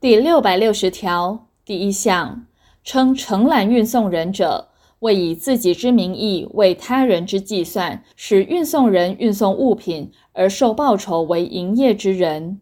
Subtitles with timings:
[0.00, 2.46] 第六百六十条第一项，
[2.84, 4.68] 称承揽运送人者，
[5.00, 12.60] 为以自己之名义为他人之计算，使运送人运送物品而受报酬为营业之人。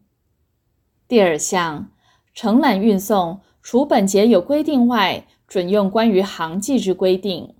[1.07, 1.91] 第二项，
[2.33, 7.53] 承揽运送，除本节有规定外，准用关于航迹之规定。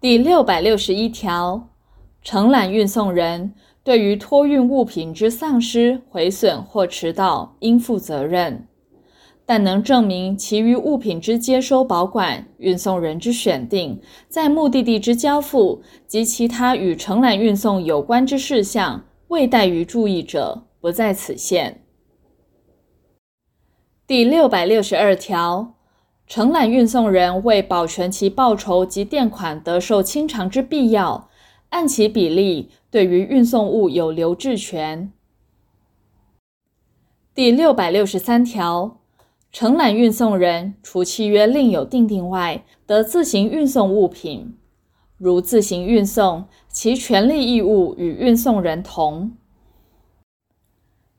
[0.00, 1.68] 第六百六十一条，
[2.26, 3.54] 承揽运送人
[3.84, 8.66] 对于托运物品之丧失、毁损或迟到，应负责任。
[9.44, 21.84] 但能证明其余物品之接收保管、运送人之选定、在目的地之交付及其他与承揽运送有关之事项未怠于注意者，不在此限。
[24.04, 25.74] 第六百六十二条，
[26.26, 31.28] 承揽运送人为保全其报酬及垫款得受清偿之必要，
[31.70, 35.12] 按其比例对于运送物有留置权。
[37.34, 38.98] 第六百六十三条。
[39.52, 44.58] 承揽运送人除契约另有订定外，得自行运送物品。
[45.16, 49.34] 如自行运送，其权利义务与运送人同。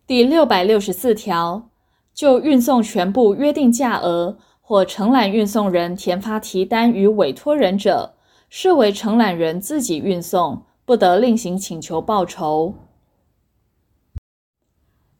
[0.05, 1.71] 第六百六十四条，
[2.13, 8.16] 就运送全部约定价额或承揽运送人填发提单与委托人者，
[8.49, 12.73] 视为承揽人自己运送，不得另行请求报酬。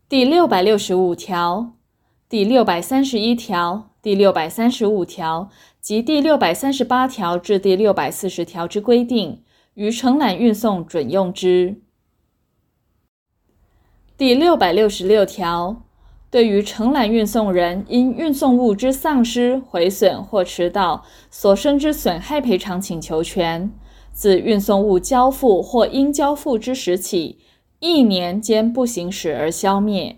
[0.10, 1.74] 第六百六十五条。
[2.30, 11.82] 第六百三十一条、第六百三十五条及第六百三十八条至第六百四十条之规定，于承揽运送准用之。
[14.18, 15.84] 第六百六十六条，
[16.30, 23.72] 对于承揽运送人因运送物之丧失、毁损或迟到所生之损害赔偿请求权，
[24.12, 27.38] 自运送物交付或应交付之时起，
[27.80, 30.18] 一年间不行使而消灭。